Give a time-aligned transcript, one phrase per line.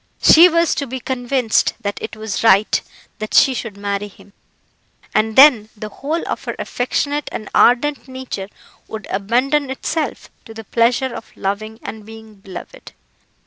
[0.19, 2.81] She was to be convinced that it was right
[3.19, 4.33] that she should marry him,
[5.13, 8.49] and then the whole of her affectionate and ardent nature
[8.87, 12.93] would abandon itself to the pleasure of loving and being beloved.